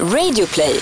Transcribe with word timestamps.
Radioplay. 0.00 0.80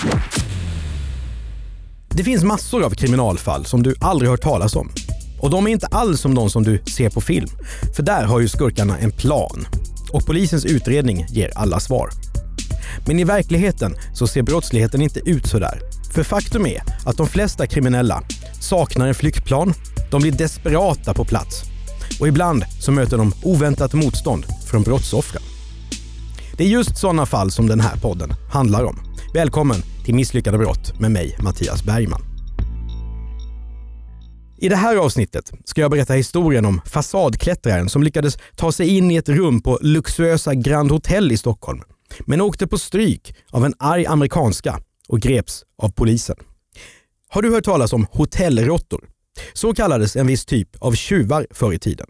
Det 2.09 2.23
finns 2.23 2.43
massor 2.43 2.83
av 2.83 2.89
kriminalfall 2.89 3.65
som 3.65 3.83
du 3.83 3.95
aldrig 4.01 4.31
hört 4.31 4.41
talas 4.41 4.75
om. 4.75 4.91
Och 5.39 5.49
de 5.49 5.67
är 5.67 5.71
inte 5.71 5.87
alls 5.87 6.21
som 6.21 6.35
de 6.35 6.49
som 6.49 6.63
du 6.63 6.83
ser 6.95 7.09
på 7.09 7.21
film. 7.21 7.47
För 7.95 8.03
där 8.03 8.23
har 8.23 8.39
ju 8.39 8.47
skurkarna 8.47 8.97
en 8.97 9.11
plan. 9.11 9.67
Och 10.11 10.25
polisens 10.25 10.65
utredning 10.65 11.25
ger 11.29 11.51
alla 11.55 11.79
svar. 11.79 12.09
Men 13.07 13.19
i 13.19 13.23
verkligheten 13.23 13.95
så 14.13 14.27
ser 14.27 14.41
brottsligheten 14.41 15.01
inte 15.01 15.19
ut 15.19 15.47
sådär. 15.47 15.81
För 16.13 16.23
faktum 16.23 16.65
är 16.65 16.83
att 17.05 17.17
de 17.17 17.27
flesta 17.27 17.67
kriminella 17.67 18.23
saknar 18.61 19.07
en 19.07 19.15
flyktplan, 19.15 19.73
de 20.11 20.21
blir 20.21 20.31
desperata 20.31 21.13
på 21.13 21.25
plats 21.25 21.63
och 22.19 22.27
ibland 22.27 22.63
så 22.79 22.91
möter 22.91 23.17
de 23.17 23.33
oväntat 23.43 23.93
motstånd 23.93 24.45
från 24.65 24.83
brottsoffren. 24.83 25.43
Det 26.57 26.63
är 26.63 26.67
just 26.67 26.97
sådana 26.97 27.25
fall 27.25 27.51
som 27.51 27.67
den 27.67 27.79
här 27.79 27.97
podden 27.97 28.29
handlar 28.51 28.83
om. 28.83 28.99
Välkommen 29.33 29.77
till 30.05 30.15
Misslyckade 30.15 30.57
brott 30.57 30.99
med 30.99 31.11
mig, 31.11 31.37
Mattias 31.39 31.83
Bergman. 31.83 32.21
I 34.57 34.69
det 34.69 34.75
här 34.75 34.95
avsnittet 34.95 35.51
ska 35.65 35.81
jag 35.81 35.91
berätta 35.91 36.13
historien 36.13 36.65
om 36.65 36.81
fasadklättraren 36.85 37.89
som 37.89 38.03
lyckades 38.03 38.37
ta 38.55 38.71
sig 38.71 38.97
in 38.97 39.11
i 39.11 39.15
ett 39.15 39.29
rum 39.29 39.61
på 39.61 39.79
luxuösa 39.81 40.53
Grand 40.53 40.91
Hotel 40.91 41.31
i 41.31 41.37
Stockholm, 41.37 41.81
men 42.25 42.41
åkte 42.41 42.67
på 42.67 42.77
stryk 42.77 43.35
av 43.51 43.65
en 43.65 43.73
arg 43.79 44.05
amerikanska 44.05 44.79
och 45.07 45.19
greps 45.19 45.63
av 45.77 45.89
polisen. 45.89 46.35
Har 47.29 47.41
du 47.41 47.53
hört 47.53 47.65
talas 47.65 47.93
om 47.93 48.07
hotellråttor? 48.11 49.09
Så 49.53 49.73
kallades 49.73 50.15
en 50.15 50.27
viss 50.27 50.45
typ 50.45 50.69
av 50.79 50.93
tjuvar 50.93 51.47
förr 51.51 51.73
i 51.73 51.79
tiden. 51.79 52.07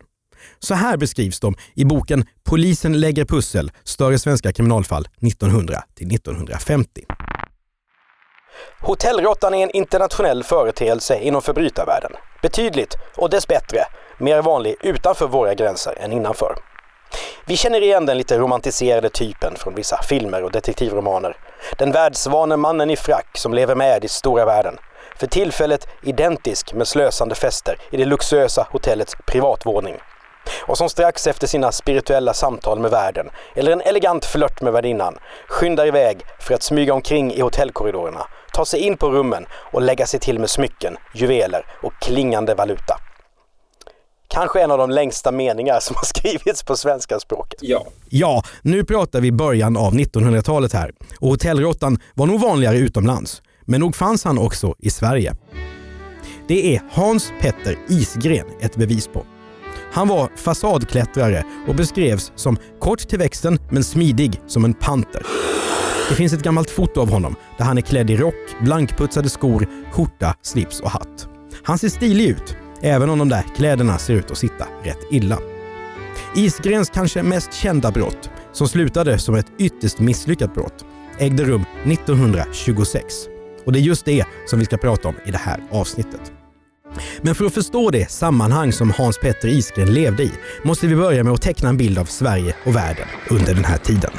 Så 0.60 0.74
här 0.74 0.98
beskrivs 0.98 1.40
de 1.40 1.56
i 1.76 1.86
boken 1.86 2.26
Polisen 2.44 3.00
lägger 3.00 3.26
pussel, 3.26 3.72
större 3.84 4.20
svenska 4.20 4.54
kriminalfall 4.54 5.08
1900-1950. 5.20 6.86
Hotellråttan 8.82 9.54
är 9.54 9.64
en 9.64 9.72
internationell 9.72 10.44
företeelse 10.44 11.20
inom 11.20 11.42
förbrytarvärlden. 11.42 12.12
Betydligt, 12.42 12.96
och 13.18 13.30
dess 13.30 13.48
bättre, 13.48 13.80
mer 14.18 14.42
vanlig 14.42 14.76
utanför 14.82 15.28
våra 15.28 15.54
gränser 15.54 15.98
än 16.00 16.12
innanför. 16.12 16.56
Vi 17.46 17.58
känner 17.58 17.82
igen 17.82 18.06
den 18.06 18.18
lite 18.18 18.38
romantiserade 18.38 19.10
typen 19.10 19.56
från 19.56 19.76
vissa 19.76 20.04
filmer 20.04 20.44
och 20.44 20.52
detektivromaner. 20.52 21.38
Den 21.78 21.92
världsvane 21.92 22.58
mannen 22.58 22.90
i 22.90 22.96
frack 22.96 23.38
som 23.38 23.54
lever 23.54 23.76
med 23.76 24.06
i 24.06 24.08
stora 24.08 24.46
världen. 24.46 24.78
För 25.20 25.28
tillfället 25.28 25.88
identisk 26.04 26.74
med 26.74 26.88
slösande 26.88 27.36
fester 27.36 27.76
i 27.92 27.98
det 27.98 28.06
luxuösa 28.06 28.68
hotellets 28.72 29.16
privatvåning. 29.26 29.96
Och 30.68 30.78
som 30.78 30.90
strax 30.90 31.28
efter 31.28 31.48
sina 31.48 31.72
spirituella 31.72 32.34
samtal 32.34 32.80
med 32.80 32.92
världen, 32.92 33.30
eller 33.56 33.72
en 33.72 33.82
elegant 33.82 34.26
flört 34.26 34.62
med 34.62 34.74
värdinnan, 34.74 35.18
skyndar 35.48 35.88
iväg 35.88 36.22
för 36.40 36.54
att 36.54 36.64
smyga 36.64 36.94
omkring 36.94 37.34
i 37.34 37.42
hotellkorridorerna, 37.42 38.28
ta 38.54 38.66
sig 38.66 38.80
in 38.80 38.98
på 38.98 39.10
rummen 39.10 39.46
och 39.52 39.82
lägga 39.82 40.06
sig 40.06 40.20
till 40.20 40.40
med 40.40 40.50
smycken, 40.50 40.98
juveler 41.14 41.66
och 41.84 41.94
klingande 42.02 42.56
valuta. 42.56 42.98
Kanske 44.28 44.62
en 44.62 44.72
av 44.72 44.78
de 44.78 44.90
längsta 44.90 45.32
meningar 45.32 45.80
som 45.80 45.96
har 45.96 46.04
skrivits 46.06 46.64
på 46.64 46.76
svenska 46.76 47.20
språket. 47.20 47.60
Ja. 47.62 47.86
Ja, 48.10 48.44
nu 48.62 48.84
pratar 48.84 49.22
vi 49.22 49.32
början 49.32 49.78
av 49.78 49.94
1900-talet 49.94 50.74
här 50.74 50.92
och 51.20 51.30
hotellråttan 51.30 52.00
var 52.14 52.26
nog 52.26 52.42
vanligare 52.42 52.78
utomlands. 52.78 53.42
Men 53.66 53.80
nog 53.80 53.96
fanns 53.96 54.24
han 54.24 54.38
också 54.38 54.76
i 54.80 54.90
Sverige. 54.90 55.36
Det 56.48 56.76
är 56.76 56.82
Hans 56.92 57.32
Petter 57.42 57.78
Isgren 57.90 58.48
ett 58.62 58.76
bevis 58.76 59.08
på. 59.08 59.26
Han 59.94 60.08
var 60.08 60.30
fasadklättrare 60.36 61.44
och 61.68 61.76
beskrevs 61.76 62.32
som 62.36 62.58
kort 62.80 63.00
till 63.00 63.20
växten 63.20 63.60
men 63.70 63.84
smidig 63.84 64.42
som 64.48 64.66
en 64.66 64.74
panter. 64.74 65.22
Det 66.10 66.16
finns 66.16 66.34
ett 66.34 66.44
gammalt 66.44 66.70
foto 66.70 67.02
av 67.02 67.10
honom 67.10 67.36
där 67.58 67.66
han 67.66 67.78
är 67.78 67.82
klädd 67.82 68.10
i 68.10 68.18
rock, 68.18 68.36
blankputsade 68.62 69.30
skor, 69.30 69.68
skjorta, 69.92 70.36
slips 70.42 70.80
och 70.80 70.90
hatt. 70.90 71.28
Han 71.64 71.78
ser 71.78 71.90
stilig 71.90 72.28
ut, 72.28 72.56
även 72.82 73.10
om 73.10 73.20
de 73.20 73.30
där 73.30 73.46
kläderna 73.56 73.98
ser 73.98 74.14
ut 74.14 74.32
att 74.32 74.38
sitta 74.38 74.68
rätt 74.84 75.12
illa. 75.12 75.38
Isgrens 76.36 76.90
kanske 76.90 77.24
mest 77.24 77.54
kända 77.54 77.92
brott, 77.92 78.30
som 78.52 78.68
slutade 78.68 79.20
som 79.20 79.36
ett 79.36 79.52
ytterst 79.60 80.00
misslyckat 80.00 80.54
brott, 80.54 80.86
ägde 81.20 81.44
rum 81.44 81.66
1926. 81.84 83.14
Och 83.66 83.72
det 83.72 83.80
är 83.80 83.82
just 83.82 84.06
det 84.06 84.26
som 84.46 84.60
vi 84.60 84.66
ska 84.66 84.78
prata 84.78 85.08
om 85.08 85.16
i 85.26 85.32
det 85.32 85.38
här 85.38 85.64
avsnittet. 85.72 86.34
Men 87.22 87.36
för 87.36 87.46
att 87.46 87.54
förstå 87.54 87.90
det 87.90 88.12
sammanhang 88.12 88.72
som 88.72 88.92
Hans 88.92 89.18
Petter 89.18 89.48
Isgren 89.48 89.94
levde 89.94 90.24
i 90.24 90.32
måste 90.64 90.88
vi 90.88 90.96
börja 90.96 91.24
med 91.24 91.34
att 91.34 91.42
teckna 91.42 91.70
en 91.70 91.78
bild 91.78 91.98
av 91.98 92.06
Sverige 92.06 92.56
och 92.64 92.76
världen 92.76 93.08
under 93.30 93.54
den 93.54 93.66
här 93.66 93.78
tiden. 93.78 94.12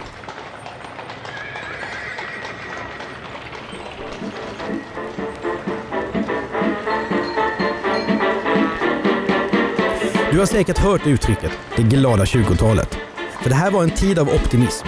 Du 10.35 10.39
har 10.39 10.47
säkert 10.47 10.79
hört 10.79 11.07
uttrycket 11.07 11.53
“det 11.77 11.83
glada 11.83 12.25
20-talet”. 12.25 12.99
För 13.43 13.51
det 13.51 13.57
här 13.57 13.71
var 13.71 13.83
en 13.83 13.91
tid 13.91 14.19
av 14.19 14.29
optimism. 14.29 14.87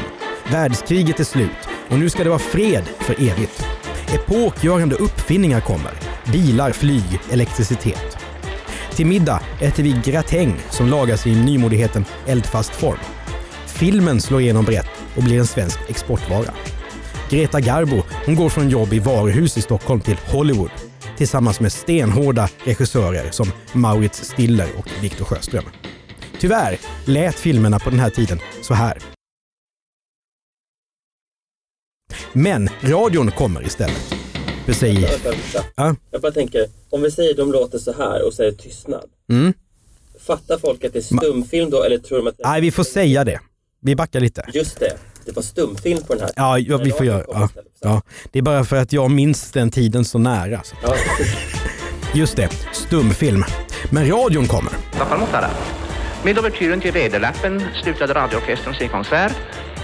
Världskriget 0.50 1.20
är 1.20 1.24
slut 1.24 1.68
och 1.88 1.98
nu 1.98 2.10
ska 2.10 2.22
det 2.24 2.28
vara 2.28 2.38
fred 2.38 2.84
för 2.98 3.14
evigt. 3.14 3.66
Epokgörande 4.14 4.96
uppfinningar 4.96 5.60
kommer. 5.60 6.05
Bilar, 6.32 6.72
flyg, 6.72 7.20
elektricitet. 7.30 8.18
Till 8.92 9.06
middag 9.06 9.42
äter 9.60 9.82
vi 9.82 10.00
gratäng 10.04 10.60
som 10.70 10.88
lagas 10.88 11.26
i 11.26 11.34
nymodigheten 11.34 12.04
eldfast 12.26 12.70
form. 12.70 12.98
Filmen 13.66 14.20
slår 14.20 14.40
igenom 14.40 14.64
brett 14.64 14.90
och 15.16 15.22
blir 15.22 15.38
en 15.38 15.46
svensk 15.46 15.78
exportvara. 15.88 16.54
Greta 17.30 17.60
Garbo 17.60 18.02
hon 18.26 18.36
går 18.36 18.48
från 18.48 18.68
jobb 18.68 18.92
i 18.92 18.98
varuhus 18.98 19.56
i 19.56 19.62
Stockholm 19.62 20.00
till 20.00 20.16
Hollywood 20.16 20.70
tillsammans 21.16 21.60
med 21.60 21.72
stenhårda 21.72 22.48
regissörer 22.64 23.30
som 23.30 23.52
Maurits 23.72 24.24
Stiller 24.24 24.68
och 24.78 24.88
Victor 25.02 25.24
Sjöström. 25.24 25.64
Tyvärr 26.38 26.78
lät 27.04 27.34
filmerna 27.34 27.78
på 27.78 27.90
den 27.90 28.00
här 28.00 28.10
tiden 28.10 28.40
så 28.62 28.74
här. 28.74 28.98
Men 32.32 32.68
radion 32.82 33.30
kommer 33.30 33.66
istället. 33.66 34.15
Det 34.66 34.74
säger... 34.74 35.00
Vänta, 35.00 35.30
vänta. 35.30 35.64
Ja. 35.76 35.96
Jag 36.10 36.20
bara 36.20 36.32
tänker, 36.32 36.66
om 36.90 37.02
vi 37.02 37.10
säger 37.10 37.34
de 37.34 37.52
låter 37.52 37.78
så 37.78 37.92
här 37.92 38.26
och 38.26 38.34
säger 38.34 38.52
tystnad. 38.52 39.04
Mm. 39.30 39.52
Fattar 40.20 40.58
folk 40.58 40.84
att 40.84 40.92
det 40.92 40.98
är 40.98 41.16
stumfilm 41.18 41.70
då 41.70 41.82
eller 41.82 41.98
tror 41.98 42.18
de 42.18 42.26
att 42.26 42.34
Nej, 42.38 42.60
vi 42.60 42.70
får 42.70 42.84
säga 42.84 43.24
det. 43.24 43.40
Vi 43.80 43.96
backar 43.96 44.20
lite. 44.20 44.44
Just 44.54 44.80
det, 44.80 44.96
det 45.24 45.36
var 45.36 45.42
stumfilm 45.42 46.02
på 46.02 46.14
den 46.14 46.22
här. 46.22 46.30
Ja, 46.36 46.58
ja 46.58 46.76
vi 46.76 46.90
får 46.90 47.06
göra 47.06 47.24
ja, 47.28 47.48
ja. 47.80 48.02
Det 48.32 48.38
är 48.38 48.42
bara 48.42 48.64
för 48.64 48.76
att 48.76 48.92
jag 48.92 49.10
minns 49.10 49.52
den 49.52 49.70
tiden 49.70 50.04
så 50.04 50.18
nära. 50.18 50.62
Så. 50.64 50.76
Ja. 50.82 50.94
Just 52.14 52.36
det, 52.36 52.50
stumfilm. 52.72 53.44
Men 53.90 54.10
radion 54.10 54.46
kommer. 54.46 54.72
Med 56.24 56.38
ouvertyren 56.38 56.80
till 56.80 56.92
Väderlappen 56.92 57.62
slutade 57.82 58.14
radioorkestern 58.14 58.74
sin 58.74 58.88
konsert. 58.88 59.32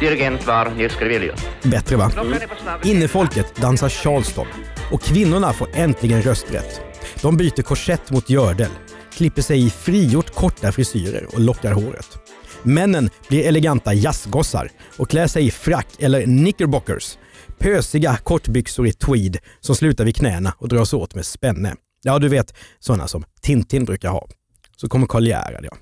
Dirigent 0.03 0.47
var 0.47 0.71
Nils 0.71 0.97
Grevelius. 0.97 1.41
Bättre 1.63 1.97
va? 1.97 2.11
Snabb... 2.11 2.81
Innefolket 2.85 3.57
dansar 3.57 3.89
charleston 3.89 4.47
och 4.93 5.03
kvinnorna 5.03 5.53
får 5.53 5.69
äntligen 5.75 6.23
rösträtt. 6.23 6.81
De 7.21 7.37
byter 7.37 7.63
korsett 7.63 8.11
mot 8.11 8.31
gördel, 8.31 8.71
klipper 9.13 9.43
sig 9.43 9.67
i 9.67 9.71
frigjort 9.71 10.35
korta 10.35 10.73
frisyrer 10.73 11.27
och 11.35 11.41
lockar 11.41 11.73
håret. 11.73 12.19
Männen 12.63 13.11
blir 13.29 13.47
eleganta 13.47 13.95
jazzgossar 13.95 14.71
och 14.97 15.11
klär 15.11 15.27
sig 15.27 15.47
i 15.47 15.51
frack 15.51 15.89
eller 15.99 16.23
knickerbockers. 16.23 17.19
Pösiga 17.59 18.17
kortbyxor 18.17 18.87
i 18.87 18.93
tweed 18.93 19.37
som 19.61 19.77
slutar 19.77 20.05
vid 20.05 20.17
knäna 20.17 20.55
och 20.59 20.69
dras 20.69 20.93
åt 20.93 21.15
med 21.15 21.27
spänne. 21.27 21.75
Ja, 22.03 22.19
du 22.19 22.29
vet 22.29 22.55
sådana 22.79 23.09
som 23.09 23.25
Tintin 23.41 23.85
brukar 23.85 24.11
ha. 24.11 24.29
Så 24.77 24.89
kommer 24.89 25.07
Karl 25.07 25.27
Gerhard, 25.27 25.65
ja. 25.65 25.77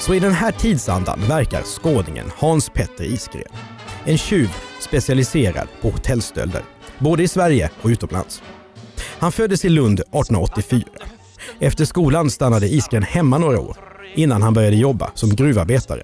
Så 0.00 0.14
i 0.14 0.18
den 0.18 0.32
här 0.32 0.52
tidsandan 0.52 1.20
verkar 1.28 1.62
skåningen 1.62 2.30
Hans 2.36 2.70
Petter 2.70 3.04
Isgren. 3.04 3.52
En 4.04 4.18
tjuv 4.18 4.48
specialiserad 4.80 5.68
på 5.80 5.90
hotellstölder, 5.90 6.62
både 6.98 7.22
i 7.22 7.28
Sverige 7.28 7.70
och 7.82 7.88
utomlands. 7.88 8.42
Han 9.18 9.32
föddes 9.32 9.64
i 9.64 9.68
Lund 9.68 10.00
1884. 10.00 10.84
Efter 11.58 11.84
skolan 11.84 12.30
stannade 12.30 12.68
Isgren 12.68 13.02
hemma 13.02 13.38
några 13.38 13.60
år 13.60 13.76
innan 14.14 14.42
han 14.42 14.54
började 14.54 14.76
jobba 14.76 15.10
som 15.14 15.30
gruvarbetare. 15.30 16.02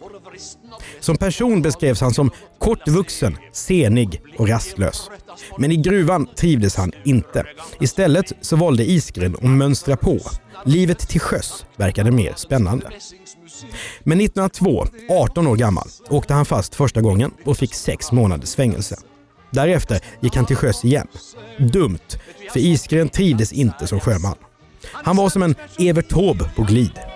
Som 1.03 1.17
person 1.17 1.63
beskrevs 1.63 2.01
han 2.01 2.15
som 2.15 2.31
kortvuxen, 2.59 3.37
senig 3.53 4.23
och 4.39 4.49
rastlös. 4.49 5.11
Men 5.59 5.73
i 5.73 5.77
gruvan 5.77 6.27
trivdes 6.37 6.77
han 6.77 6.93
inte. 7.05 7.47
Istället 7.81 8.33
så 8.41 8.57
valde 8.57 8.91
Isgren 8.91 9.37
att 9.37 9.43
mönstra 9.43 9.97
på. 9.97 10.19
Livet 10.65 10.99
till 10.99 11.21
sjöss 11.21 11.67
verkade 11.77 12.11
mer 12.11 12.33
spännande. 12.37 12.91
Men 14.01 14.21
1902, 14.21 14.87
18 15.11 15.47
år 15.47 15.57
gammal, 15.57 15.89
åkte 16.11 16.35
han 16.35 16.45
fast 16.45 16.75
första 16.75 17.01
gången 17.01 17.31
och 17.45 17.57
fick 17.57 17.75
sex 17.75 18.13
månaders 18.13 18.55
fängelse. 18.55 18.97
Därefter 19.51 20.01
gick 20.21 20.37
han 20.37 20.47
till 20.47 20.57
sjöss 20.57 20.85
igen. 20.85 21.07
Dumt, 21.59 22.19
för 22.53 22.61
Isgren 22.61 23.09
trivdes 23.09 23.53
inte 23.53 23.87
som 23.87 24.01
sjöman. 24.01 24.37
Han 24.93 25.17
var 25.17 25.29
som 25.29 25.43
en 25.43 25.55
Evert 25.79 26.09
Taube 26.09 26.51
på 26.57 26.63
glid. 26.63 27.12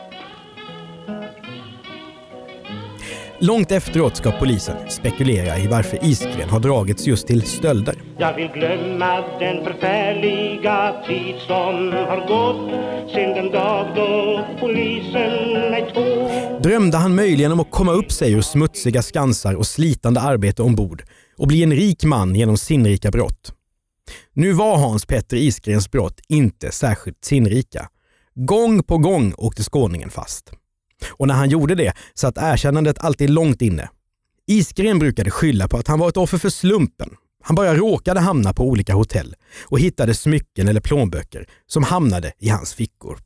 Långt 3.40 3.72
efteråt 3.72 4.16
ska 4.16 4.32
polisen 4.32 4.90
spekulera 4.90 5.58
i 5.58 5.66
varför 5.66 6.04
Isgren 6.04 6.48
har 6.48 6.60
dragits 6.60 7.06
just 7.06 7.26
till 7.26 7.42
stölder. 7.42 7.94
Jag 8.18 8.34
vill 8.34 8.48
glömma 8.48 9.38
den 9.38 9.64
förfärliga 9.64 11.04
tid 11.06 11.34
som 11.46 11.92
har 11.92 12.28
gått 12.28 12.70
sen 13.12 13.34
den 13.34 13.52
dag 13.52 13.86
då 13.96 14.46
polisen 14.60 15.52
mig 15.70 15.92
tog 15.94 16.62
Drömde 16.62 16.96
han 16.96 17.14
möjligen 17.14 17.52
om 17.52 17.60
att 17.60 17.70
komma 17.70 17.92
upp 17.92 18.12
sig 18.12 18.32
ur 18.32 18.40
smutsiga 18.40 19.02
skansar 19.02 19.54
och 19.54 19.66
slitande 19.66 20.20
arbete 20.20 20.62
ombord 20.62 21.02
och 21.38 21.46
bli 21.46 21.62
en 21.62 21.72
rik 21.72 22.04
man 22.04 22.34
genom 22.34 22.56
sinnrika 22.56 23.10
brott? 23.10 23.52
Nu 24.32 24.52
var 24.52 24.76
Hans 24.76 25.06
Petter 25.06 25.36
Isgrens 25.36 25.90
brott 25.90 26.20
inte 26.28 26.70
särskilt 26.70 27.24
sinnrika. 27.24 27.88
Gång 28.34 28.82
på 28.82 28.98
gång 28.98 29.34
åkte 29.36 29.62
skåningen 29.62 30.10
fast. 30.10 30.52
Och 31.08 31.28
när 31.28 31.34
han 31.34 31.50
gjorde 31.50 31.74
det 31.74 31.92
satt 32.14 32.38
erkännandet 32.38 32.98
alltid 32.98 33.30
långt 33.30 33.62
inne. 33.62 33.88
Isgren 34.46 34.98
brukade 34.98 35.30
skylla 35.30 35.68
på 35.68 35.76
att 35.76 35.88
han 35.88 35.98
var 35.98 36.08
ett 36.08 36.16
offer 36.16 36.38
för 36.38 36.48
slumpen. 36.48 37.10
Han 37.42 37.56
bara 37.56 37.74
råkade 37.74 38.20
hamna 38.20 38.52
på 38.52 38.64
olika 38.64 38.94
hotell 38.94 39.34
och 39.64 39.80
hittade 39.80 40.14
smycken 40.14 40.68
eller 40.68 40.80
plånböcker 40.80 41.46
som 41.66 41.82
hamnade 41.82 42.32
i 42.38 42.48
hans 42.48 42.74
fickor. 42.74 43.18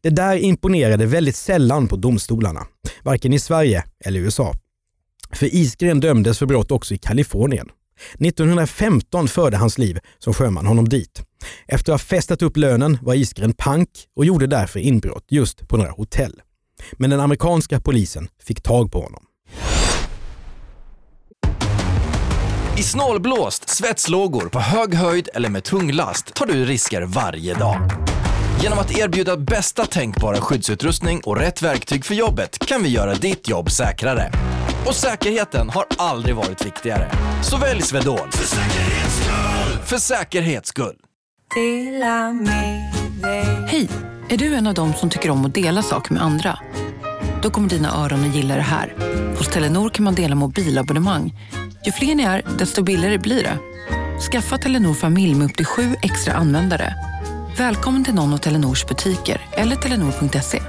Det 0.00 0.10
där 0.10 0.36
imponerade 0.36 1.06
väldigt 1.06 1.36
sällan 1.36 1.88
på 1.88 1.96
domstolarna, 1.96 2.66
varken 3.02 3.32
i 3.32 3.38
Sverige 3.38 3.84
eller 4.04 4.20
USA. 4.20 4.52
För 5.32 5.54
Isgren 5.54 6.00
dömdes 6.00 6.38
för 6.38 6.46
brott 6.46 6.70
också 6.70 6.94
i 6.94 6.98
Kalifornien. 6.98 7.68
1915 8.18 9.28
förde 9.28 9.56
hans 9.56 9.78
liv 9.78 9.98
som 10.18 10.34
sjöman 10.34 10.66
honom 10.66 10.88
dit. 10.88 11.22
Efter 11.66 11.92
att 11.92 12.00
ha 12.00 12.06
festat 12.06 12.42
upp 12.42 12.56
lönen 12.56 12.98
var 13.02 13.14
Isgren 13.14 13.52
pank 13.52 13.88
och 14.16 14.24
gjorde 14.24 14.46
därför 14.46 14.80
inbrott 14.80 15.26
just 15.28 15.68
på 15.68 15.76
några 15.76 15.90
hotell. 15.90 16.40
Men 16.92 17.10
den 17.10 17.20
amerikanska 17.20 17.80
polisen 17.80 18.28
fick 18.42 18.62
tag 18.62 18.92
på 18.92 19.00
honom. 19.00 19.24
I 22.78 22.82
snålblåst, 22.82 23.68
svetslågor, 23.68 24.48
på 24.48 24.60
hög 24.60 24.94
höjd 24.94 25.28
eller 25.34 25.48
med 25.48 25.64
tung 25.64 25.92
last 25.92 26.34
tar 26.34 26.46
du 26.46 26.64
risker 26.64 27.02
varje 27.02 27.54
dag. 27.54 27.90
Genom 28.62 28.78
att 28.78 28.98
erbjuda 28.98 29.36
bästa 29.36 29.86
tänkbara 29.86 30.36
skyddsutrustning 30.36 31.20
och 31.24 31.36
rätt 31.36 31.62
verktyg 31.62 32.04
för 32.04 32.14
jobbet 32.14 32.58
kan 32.58 32.82
vi 32.82 32.88
göra 32.88 33.14
ditt 33.14 33.48
jobb 33.48 33.70
säkrare. 33.70 34.32
Och 34.86 34.94
säkerheten 34.94 35.70
har 35.70 35.84
aldrig 35.98 36.36
varit 36.36 36.66
viktigare. 36.66 37.10
Så 37.42 37.56
välj 37.56 37.82
Swedol. 37.82 38.30
För 38.30 38.46
säkerhets 38.46 39.16
skull! 39.16 39.78
För 39.84 39.98
säkerhets 39.98 40.68
skull. 40.68 40.96
Hej! 43.66 44.11
Är 44.28 44.36
du 44.36 44.54
en 44.54 44.66
av 44.66 44.74
dem 44.74 44.92
som 44.94 45.10
tycker 45.10 45.30
om 45.30 45.44
att 45.44 45.54
dela 45.54 45.82
saker 45.82 46.12
med 46.12 46.22
andra? 46.22 46.58
Då 47.42 47.50
kommer 47.50 47.68
dina 47.68 48.04
öron 48.04 48.28
att 48.28 48.36
gilla 48.36 48.56
det 48.56 48.62
här. 48.62 48.94
Hos 49.38 49.48
Telenor 49.48 49.90
kan 49.90 50.04
man 50.04 50.14
dela 50.14 50.34
mobilabonnemang. 50.34 51.34
Ju 51.86 51.92
fler 51.92 52.14
ni 52.14 52.22
är, 52.22 52.42
desto 52.58 52.82
billigare 52.82 53.18
blir 53.18 53.42
det. 53.42 53.58
Skaffa 54.32 54.58
Telenor 54.58 54.94
familj 54.94 55.34
med 55.34 55.44
upp 55.44 55.56
till 55.56 55.66
sju 55.66 55.94
extra 56.02 56.34
användare. 56.34 56.94
Välkommen 57.58 58.04
till 58.04 58.14
någon 58.14 58.32
av 58.32 58.38
Telenors 58.38 58.86
butiker 58.86 59.40
eller 59.52 59.76
telenor.se. 59.76 60.62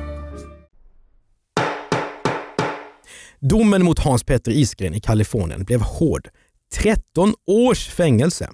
Domen 3.40 3.84
mot 3.84 4.00
Hans 4.00 4.24
Petter 4.24 4.52
Isgren 4.52 4.94
i 4.94 5.00
Kalifornien 5.00 5.64
blev 5.64 5.82
hård. 5.82 6.28
13 6.74 7.34
års 7.48 7.88
fängelse. 7.88 8.50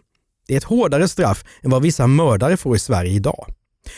Det 0.47 0.53
är 0.53 0.57
ett 0.57 0.63
hårdare 0.63 1.07
straff 1.07 1.43
än 1.63 1.71
vad 1.71 1.81
vissa 1.81 2.07
mördare 2.07 2.57
får 2.57 2.75
i 2.75 2.79
Sverige 2.79 3.11
idag. 3.11 3.53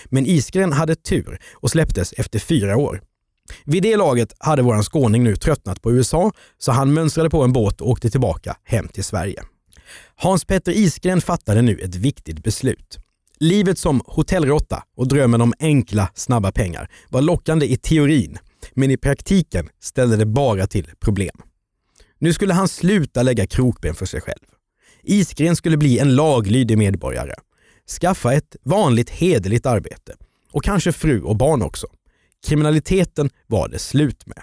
Men 0.05 0.25
Isgren 0.25 0.73
hade 0.73 0.95
tur 0.95 1.39
och 1.53 1.71
släpptes 1.71 2.13
efter 2.17 2.39
fyra 2.39 2.77
år. 2.77 3.01
Vid 3.65 3.83
det 3.83 3.97
laget 3.97 4.33
hade 4.39 4.61
våran 4.61 4.83
skåning 4.83 5.23
nu 5.23 5.35
tröttnat 5.35 5.81
på 5.81 5.91
USA 5.91 6.31
så 6.57 6.71
han 6.71 6.93
mönstrade 6.93 7.29
på 7.29 7.43
en 7.43 7.53
båt 7.53 7.81
och 7.81 7.89
åkte 7.89 8.09
tillbaka 8.09 8.57
hem 8.63 8.87
till 8.87 9.03
Sverige. 9.03 9.43
Hans 10.15 10.45
Petter 10.45 10.71
Isgren 10.71 11.21
fattade 11.21 11.61
nu 11.61 11.77
ett 11.77 11.95
viktigt 11.95 12.43
beslut. 12.43 12.99
Livet 13.39 13.77
som 13.77 14.01
hotellråtta 14.05 14.83
och 14.97 15.07
drömmen 15.07 15.41
om 15.41 15.53
enkla, 15.59 16.09
snabba 16.13 16.51
pengar 16.51 16.89
var 17.09 17.21
lockande 17.21 17.71
i 17.71 17.77
teorin, 17.77 18.37
men 18.73 18.91
i 18.91 18.97
praktiken 18.97 19.69
ställde 19.81 20.17
det 20.17 20.25
bara 20.25 20.67
till 20.67 20.89
problem. 20.99 21.35
Nu 22.19 22.33
skulle 22.33 22.53
han 22.53 22.67
sluta 22.67 23.23
lägga 23.23 23.47
krokben 23.47 23.95
för 23.95 24.05
sig 24.05 24.21
själv. 24.21 24.45
Isgren 25.03 25.55
skulle 25.55 25.77
bli 25.77 25.99
en 25.99 26.15
laglydig 26.15 26.77
medborgare. 26.77 27.33
Skaffa 28.01 28.33
ett 28.33 28.55
vanligt 28.63 29.09
hederligt 29.09 29.65
arbete. 29.65 30.15
Och 30.51 30.63
kanske 30.63 30.91
fru 30.91 31.21
och 31.21 31.35
barn 31.35 31.61
också. 31.61 31.87
Kriminaliteten 32.47 33.29
var 33.47 33.69
det 33.69 33.79
slut 33.79 34.27
med. 34.27 34.41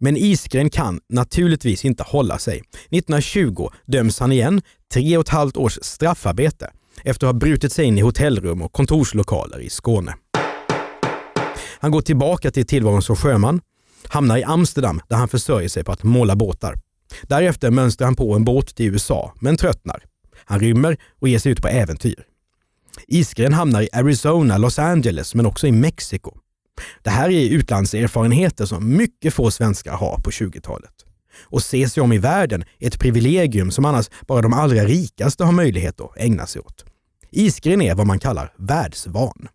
Men 0.00 0.16
Isgren 0.16 0.70
kan 0.70 1.00
naturligtvis 1.08 1.84
inte 1.84 2.02
hålla 2.02 2.38
sig. 2.38 2.62
1920 2.90 3.68
döms 3.86 4.20
han 4.20 4.32
igen, 4.32 4.62
tre 4.92 5.16
och 5.16 5.24
ett 5.24 5.28
halvt 5.28 5.56
års 5.56 5.78
straffarbete 5.82 6.70
efter 7.04 7.26
att 7.26 7.32
ha 7.32 7.38
brutit 7.38 7.72
sig 7.72 7.84
in 7.84 7.98
i 7.98 8.00
hotellrum 8.00 8.62
och 8.62 8.72
kontorslokaler 8.72 9.60
i 9.60 9.70
Skåne. 9.70 10.14
Han 11.80 11.90
går 11.90 12.00
tillbaka 12.00 12.50
till 12.50 12.66
tillvaron 12.66 13.02
som 13.02 13.16
sjöman, 13.16 13.60
hamnar 14.08 14.38
i 14.38 14.44
Amsterdam 14.44 15.00
där 15.08 15.16
han 15.16 15.28
försörjer 15.28 15.68
sig 15.68 15.84
på 15.84 15.92
att 15.92 16.02
måla 16.02 16.36
båtar. 16.36 16.74
Därefter 17.22 17.70
mönstrar 17.70 18.06
han 18.06 18.16
på 18.16 18.34
en 18.34 18.44
båt 18.44 18.76
till 18.76 18.86
USA, 18.86 19.32
men 19.40 19.56
tröttnar. 19.56 20.04
Han 20.44 20.60
rymmer 20.60 20.96
och 21.20 21.28
ger 21.28 21.38
sig 21.38 21.52
ut 21.52 21.62
på 21.62 21.68
äventyr. 21.68 22.24
Isgren 23.06 23.52
hamnar 23.52 23.82
i 23.82 23.88
Arizona, 23.92 24.58
Los 24.58 24.78
Angeles, 24.78 25.34
men 25.34 25.46
också 25.46 25.66
i 25.66 25.72
Mexiko. 25.72 26.38
Det 27.02 27.10
här 27.10 27.30
är 27.30 27.50
utlandserfarenheter 27.50 28.66
som 28.66 28.96
mycket 28.96 29.34
få 29.34 29.50
svenskar 29.50 29.92
har 29.92 30.16
på 30.24 30.30
20-talet. 30.30 30.94
Och 31.42 31.62
se 31.62 31.88
sig 31.88 32.02
om 32.02 32.12
i 32.12 32.18
världen 32.18 32.64
är 32.78 32.86
ett 32.86 32.98
privilegium 32.98 33.70
som 33.70 33.84
annars 33.84 34.10
bara 34.26 34.42
de 34.42 34.52
allra 34.52 34.84
rikaste 34.84 35.44
har 35.44 35.52
möjlighet 35.52 36.00
att 36.00 36.16
ägna 36.16 36.46
sig 36.46 36.62
åt. 36.62 36.84
Isgren 37.30 37.82
är 37.82 37.94
vad 37.94 38.06
man 38.06 38.18
kallar 38.18 38.52
världsvan. 38.56 39.48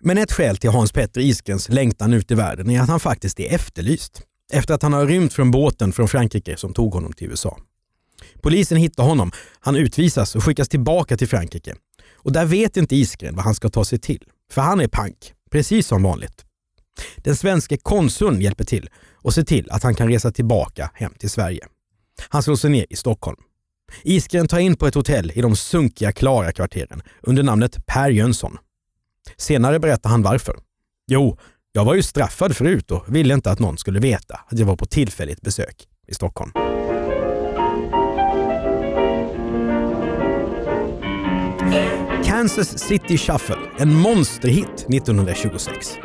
Men 0.00 0.18
ett 0.18 0.32
skäl 0.32 0.56
till 0.56 0.70
Hans 0.70 0.92
Petter 0.92 1.20
Isgrens 1.20 1.68
längtan 1.68 2.12
ut 2.12 2.30
i 2.30 2.34
världen 2.34 2.70
är 2.70 2.80
att 2.80 2.88
han 2.88 3.00
faktiskt 3.00 3.40
är 3.40 3.54
efterlyst. 3.54 4.22
Efter 4.52 4.74
att 4.74 4.82
han 4.82 4.92
har 4.92 5.06
rymt 5.06 5.32
från 5.32 5.50
båten 5.50 5.92
från 5.92 6.08
Frankrike 6.08 6.56
som 6.56 6.74
tog 6.74 6.94
honom 6.94 7.12
till 7.12 7.30
USA. 7.30 7.58
Polisen 8.42 8.78
hittar 8.78 9.04
honom, 9.04 9.32
han 9.60 9.76
utvisas 9.76 10.36
och 10.36 10.44
skickas 10.44 10.68
tillbaka 10.68 11.16
till 11.16 11.28
Frankrike. 11.28 11.74
Och 12.14 12.32
där 12.32 12.44
vet 12.44 12.76
inte 12.76 12.96
Isgren 12.96 13.36
vad 13.36 13.44
han 13.44 13.54
ska 13.54 13.68
ta 13.68 13.84
sig 13.84 13.98
till. 13.98 14.22
För 14.50 14.62
han 14.62 14.80
är 14.80 14.88
pank, 14.88 15.32
precis 15.50 15.86
som 15.86 16.02
vanligt. 16.02 16.44
Den 17.16 17.36
svenska 17.36 17.76
konsuln 17.76 18.40
hjälper 18.40 18.64
till 18.64 18.88
och 19.14 19.34
ser 19.34 19.42
till 19.42 19.70
att 19.70 19.82
han 19.82 19.94
kan 19.94 20.08
resa 20.08 20.30
tillbaka 20.32 20.90
hem 20.94 21.12
till 21.18 21.30
Sverige. 21.30 21.66
Han 22.28 22.42
slår 22.42 22.56
sig 22.56 22.70
ner 22.70 22.86
i 22.90 22.96
Stockholm. 22.96 23.36
Isgren 24.02 24.48
tar 24.48 24.58
in 24.58 24.76
på 24.76 24.86
ett 24.86 24.94
hotell 24.94 25.32
i 25.34 25.42
de 25.42 25.56
sunkiga 25.56 26.12
Klara-kvarteren 26.12 27.02
under 27.22 27.42
namnet 27.42 27.86
Per 27.86 28.10
Jönsson. 28.10 28.58
Senare 29.36 29.78
berättar 29.78 30.10
han 30.10 30.22
varför. 30.22 30.56
Jo, 31.10 31.38
jag 31.72 31.84
var 31.84 31.94
ju 31.94 32.02
straffad 32.02 32.56
förut 32.56 32.90
och 32.90 33.16
ville 33.16 33.34
inte 33.34 33.50
att 33.50 33.58
någon 33.58 33.78
skulle 33.78 34.00
veta 34.00 34.40
att 34.46 34.58
jag 34.58 34.66
var 34.66 34.76
på 34.76 34.86
tillfälligt 34.86 35.40
besök 35.40 35.88
i 36.06 36.14
Stockholm. 36.14 36.52
Kansas 42.44 42.78
City 42.78 43.18
Shuffle, 43.18 43.56
en 43.78 43.94
monsterhit 43.94 44.86
1926. 44.88 45.96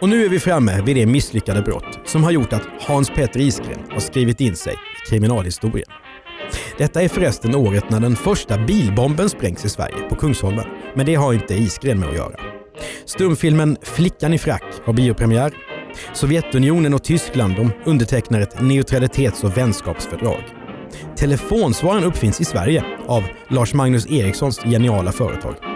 Och 0.00 0.08
nu 0.08 0.24
är 0.24 0.28
vi 0.28 0.40
framme 0.40 0.82
vid 0.82 0.96
det 0.96 1.06
misslyckade 1.06 1.62
brott 1.62 1.98
som 2.04 2.24
har 2.24 2.30
gjort 2.30 2.52
att 2.52 2.62
Hans 2.80 3.10
Petter 3.10 3.40
Isgren 3.40 3.78
har 3.90 4.00
skrivit 4.00 4.40
in 4.40 4.56
sig 4.56 4.72
i 4.72 5.08
kriminalhistorien. 5.10 5.88
Detta 6.78 7.02
är 7.02 7.08
förresten 7.08 7.54
året 7.54 7.90
när 7.90 8.00
den 8.00 8.16
första 8.16 8.58
bilbomben 8.58 9.28
sprängs 9.28 9.64
i 9.64 9.68
Sverige 9.68 10.08
på 10.08 10.14
Kungsholmen. 10.14 10.66
Men 10.94 11.06
det 11.06 11.14
har 11.14 11.32
inte 11.32 11.54
Isgren 11.54 12.00
med 12.00 12.08
att 12.08 12.16
göra. 12.16 12.40
Stumfilmen 13.04 13.76
Flickan 13.82 14.34
i 14.34 14.38
frack 14.38 14.64
har 14.84 14.92
biopremiär. 14.92 15.52
Sovjetunionen 16.12 16.94
och 16.94 17.04
Tyskland 17.04 17.56
de 17.56 17.70
undertecknar 17.84 18.40
ett 18.40 18.62
neutralitets 18.62 19.44
och 19.44 19.56
vänskapsfördrag. 19.56 20.44
Telefonsvararen 21.16 22.04
uppfinns 22.04 22.40
i 22.40 22.44
Sverige 22.44 22.84
av 23.06 23.24
Lars 23.48 23.74
Magnus 23.74 24.06
Erikssons 24.06 24.60
geniala 24.64 25.12
företag. 25.12 25.69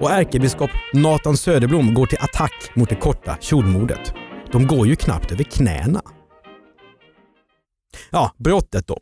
Och 0.00 0.10
ärkebiskop 0.10 0.70
Nathan 0.92 1.36
Söderblom 1.36 1.94
går 1.94 2.06
till 2.06 2.18
attack 2.20 2.70
mot 2.74 2.88
det 2.88 2.94
korta 2.94 3.36
kjolmodet. 3.40 4.14
De 4.52 4.66
går 4.66 4.86
ju 4.86 4.96
knappt 4.96 5.32
över 5.32 5.44
knäna. 5.44 6.02
Ja, 8.10 8.34
brottet 8.38 8.86
då. 8.86 8.98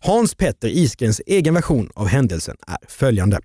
Hans 0.00 0.34
Petter 0.34 0.68
Isgrens 0.68 1.20
egen 1.26 1.54
version 1.54 1.90
av 1.94 2.06
händelsen 2.06 2.56
är 2.66 2.78
följande. 2.88 3.40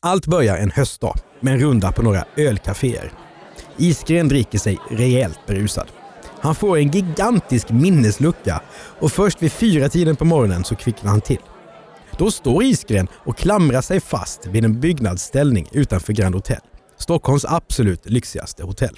Allt 0.00 0.26
börjar 0.26 0.56
en 0.56 0.70
höstdag 0.70 1.14
med 1.40 1.54
en 1.54 1.60
runda 1.60 1.92
på 1.92 2.02
några 2.02 2.24
ölcaféer. 2.36 3.12
Isgren 3.76 4.28
dricker 4.28 4.58
sig 4.58 4.78
rejält 4.90 5.38
berusad. 5.46 5.88
Han 6.40 6.54
får 6.54 6.78
en 6.78 6.90
gigantisk 6.90 7.70
minneslucka 7.70 8.62
och 9.00 9.12
först 9.12 9.42
vid 9.42 9.52
fyra 9.52 9.88
tiden 9.88 10.16
på 10.16 10.24
morgonen 10.24 10.64
så 10.64 10.76
kvicknar 10.76 11.10
han 11.10 11.20
till. 11.20 11.40
Då 12.18 12.30
står 12.30 12.62
Isgren 12.62 13.08
och 13.14 13.36
klamrar 13.36 13.80
sig 13.80 14.00
fast 14.00 14.46
vid 14.46 14.64
en 14.64 14.80
byggnadsställning 14.80 15.68
utanför 15.72 16.12
Grand 16.12 16.34
Hotel. 16.34 16.60
Stockholms 16.98 17.44
absolut 17.44 18.10
lyxigaste 18.10 18.62
hotell. 18.62 18.96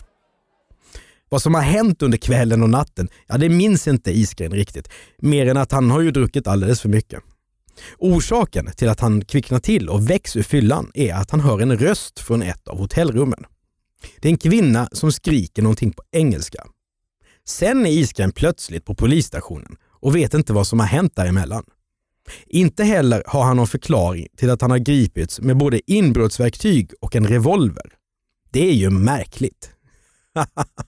Vad 1.29 1.43
som 1.43 1.55
har 1.55 1.63
hänt 1.63 2.03
under 2.03 2.19
kvällen 2.19 2.63
och 2.63 2.71
natten, 2.71 3.09
ja 3.27 3.39
det 3.39 3.49
minns 3.49 3.89
inte 3.89 4.11
Isgren 4.11 4.53
riktigt. 4.53 4.89
Mer 5.19 5.47
än 5.47 5.57
att 5.57 5.73
han 5.73 5.91
har 5.91 6.01
ju 6.01 6.11
druckit 6.11 6.47
alldeles 6.47 6.81
för 6.81 6.89
mycket. 6.89 7.23
Orsaken 7.99 8.71
till 8.77 8.89
att 8.89 9.01
han 9.01 9.25
kvicknar 9.25 9.59
till 9.59 9.89
och 9.89 10.11
väcks 10.11 10.37
ur 10.37 10.43
fyllan 10.43 10.91
är 10.95 11.15
att 11.15 11.31
han 11.31 11.41
hör 11.41 11.61
en 11.61 11.79
röst 11.79 12.19
från 12.19 12.43
ett 12.43 12.69
av 12.69 12.79
hotellrummen. 12.79 13.45
Det 14.21 14.29
är 14.29 14.33
en 14.33 14.39
kvinna 14.39 14.89
som 14.93 15.13
skriker 15.13 15.63
någonting 15.63 15.93
på 15.93 16.03
engelska. 16.13 16.65
Sen 17.49 17.87
är 17.87 17.91
Isgren 17.91 18.33
plötsligt 18.33 18.85
på 18.85 18.95
polisstationen 18.95 19.77
och 20.01 20.17
vet 20.17 20.35
inte 20.35 20.53
vad 20.53 20.67
som 20.67 20.81
har 20.81 20.87
hänt 20.87 21.17
däremellan. 21.17 21.65
Inte 22.47 22.85
heller 22.85 23.23
har 23.27 23.45
han 23.45 23.57
någon 23.57 23.67
förklaring 23.67 24.27
till 24.37 24.51
att 24.51 24.61
han 24.61 24.71
har 24.71 24.79
gripits 24.79 25.41
med 25.41 25.57
både 25.57 25.93
inbrottsverktyg 25.93 26.91
och 27.01 27.17
en 27.17 27.27
revolver. 27.27 27.93
Det 28.51 28.69
är 28.69 28.75
ju 28.75 28.91
märkligt. 28.91 29.71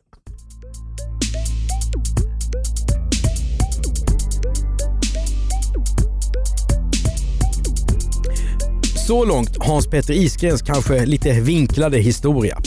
Så 9.08 9.24
långt 9.24 9.56
Hans 9.58 9.86
Petter 9.86 10.14
Isgrens 10.14 10.62
kanske 10.62 11.06
lite 11.06 11.40
vinklade 11.40 11.98
historia. 11.98 12.58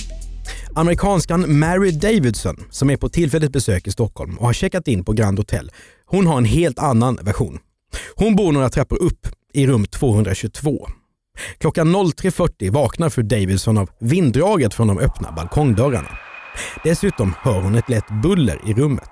Amerikanskan 0.75 1.59
Mary 1.59 1.91
Davidson, 1.91 2.55
som 2.69 2.89
är 2.89 2.97
på 2.97 3.09
tillfälligt 3.09 3.51
besök 3.51 3.87
i 3.87 3.91
Stockholm 3.91 4.37
och 4.37 4.45
har 4.45 4.53
checkat 4.53 4.87
in 4.87 5.05
på 5.05 5.13
Grand 5.13 5.39
Hotel, 5.39 5.71
hon 6.05 6.27
har 6.27 6.37
en 6.37 6.45
helt 6.45 6.79
annan 6.79 7.19
version. 7.21 7.59
Hon 8.15 8.35
bor 8.35 8.51
några 8.51 8.69
trappor 8.69 9.01
upp 9.01 9.27
i 9.53 9.67
rum 9.67 9.85
222. 9.85 10.87
Klockan 11.57 11.95
03.40 11.95 12.71
vaknar 12.71 13.09
fru 13.09 13.23
Davidson 13.23 13.77
av 13.77 13.89
vinddraget 13.99 14.73
från 14.73 14.87
de 14.87 14.99
öppna 14.99 15.31
balkongdörrarna. 15.31 16.17
Dessutom 16.83 17.33
hör 17.37 17.61
hon 17.61 17.75
ett 17.75 17.89
lätt 17.89 18.07
buller 18.23 18.61
i 18.67 18.73
rummet. 18.73 19.09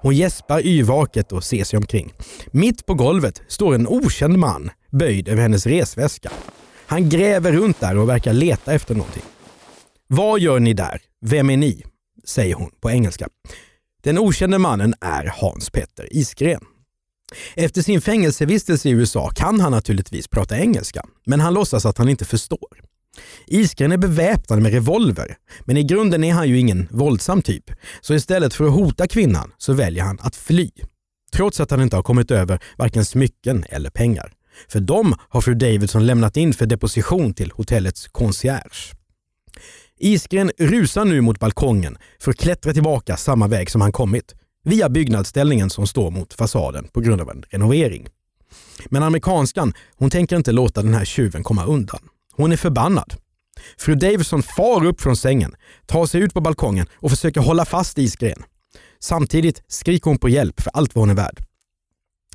Hon 0.00 0.16
gäspar 0.16 0.66
yrvaket 0.66 1.32
och 1.32 1.44
ser 1.44 1.64
sig 1.64 1.76
omkring. 1.76 2.12
Mitt 2.52 2.86
på 2.86 2.94
golvet 2.94 3.42
står 3.48 3.74
en 3.74 3.86
okänd 3.86 4.38
man 4.38 4.70
böjd 4.90 5.28
över 5.28 5.42
hennes 5.42 5.66
resväska. 5.66 6.30
Han 6.86 7.08
gräver 7.08 7.52
runt 7.52 7.80
där 7.80 7.98
och 7.98 8.08
verkar 8.08 8.32
leta 8.32 8.72
efter 8.72 8.94
någonting. 8.94 9.22
Vad 10.06 10.40
gör 10.40 10.60
ni 10.60 10.74
där? 10.74 11.00
Vem 11.20 11.50
är 11.50 11.56
ni? 11.56 11.84
säger 12.24 12.54
hon 12.54 12.70
på 12.80 12.90
engelska. 12.90 13.28
Den 14.02 14.18
okände 14.18 14.58
mannen 14.58 14.94
är 15.00 15.32
Hans 15.40 15.70
Petter 15.70 16.08
Isgren. 16.10 16.60
Efter 17.54 17.82
sin 17.82 18.00
fängelsevistelse 18.00 18.88
i 18.88 18.92
USA 18.92 19.30
kan 19.30 19.60
han 19.60 19.72
naturligtvis 19.72 20.28
prata 20.28 20.58
engelska, 20.58 21.02
men 21.26 21.40
han 21.40 21.54
låtsas 21.54 21.86
att 21.86 21.98
han 21.98 22.08
inte 22.08 22.24
förstår. 22.24 22.80
Isgren 23.46 23.92
är 23.92 23.96
beväpnad 23.96 24.62
med 24.62 24.72
revolver, 24.72 25.36
men 25.64 25.76
i 25.76 25.82
grunden 25.82 26.24
är 26.24 26.32
han 26.32 26.48
ju 26.48 26.58
ingen 26.58 26.88
våldsam 26.90 27.42
typ. 27.42 27.64
Så 28.00 28.14
istället 28.14 28.54
för 28.54 28.64
att 28.64 28.72
hota 28.72 29.08
kvinnan 29.08 29.52
så 29.58 29.72
väljer 29.72 30.04
han 30.04 30.18
att 30.20 30.36
fly. 30.36 30.70
Trots 31.32 31.60
att 31.60 31.70
han 31.70 31.82
inte 31.82 31.96
har 31.96 32.02
kommit 32.02 32.30
över 32.30 32.60
varken 32.76 33.04
smycken 33.04 33.64
eller 33.68 33.90
pengar. 33.90 34.32
För 34.68 34.80
dem 34.80 35.14
har 35.28 35.40
fru 35.40 35.54
Davidson 35.54 36.06
lämnat 36.06 36.36
in 36.36 36.54
för 36.54 36.66
deposition 36.66 37.34
till 37.34 37.52
hotellets 37.54 38.08
concierge. 38.08 38.94
Isgren 39.98 40.50
rusar 40.58 41.04
nu 41.04 41.20
mot 41.20 41.38
balkongen 41.38 41.98
för 42.20 42.30
att 42.30 42.38
klättra 42.38 42.72
tillbaka 42.72 43.16
samma 43.16 43.48
väg 43.48 43.70
som 43.70 43.80
han 43.80 43.92
kommit, 43.92 44.34
via 44.64 44.88
byggnadsställningen 44.88 45.70
som 45.70 45.86
står 45.86 46.10
mot 46.10 46.34
fasaden 46.34 46.88
på 46.92 47.00
grund 47.00 47.20
av 47.20 47.30
en 47.30 47.42
renovering. 47.48 48.08
Men 48.86 49.02
amerikanskan, 49.02 49.72
hon 49.96 50.10
tänker 50.10 50.36
inte 50.36 50.52
låta 50.52 50.82
den 50.82 50.94
här 50.94 51.04
tjuven 51.04 51.42
komma 51.42 51.64
undan. 51.64 52.00
Hon 52.32 52.52
är 52.52 52.56
förbannad. 52.56 53.14
Fru 53.78 53.94
Davidson 53.94 54.42
far 54.42 54.86
upp 54.86 55.00
från 55.00 55.16
sängen, 55.16 55.54
tar 55.86 56.06
sig 56.06 56.20
ut 56.20 56.34
på 56.34 56.40
balkongen 56.40 56.86
och 56.94 57.10
försöker 57.10 57.40
hålla 57.40 57.64
fast 57.64 57.98
Isgren. 57.98 58.42
Samtidigt 58.98 59.62
skriker 59.68 60.10
hon 60.10 60.18
på 60.18 60.28
hjälp 60.28 60.60
för 60.60 60.70
allt 60.70 60.94
vad 60.94 61.02
hon 61.02 61.10
är 61.10 61.14
värd. 61.14 61.44